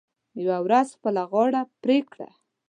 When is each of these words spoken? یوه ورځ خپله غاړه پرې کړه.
یوه 0.43 0.57
ورځ 0.65 0.87
خپله 0.97 1.21
غاړه 1.31 1.61
پرې 1.81 1.97
کړه. 2.11 2.29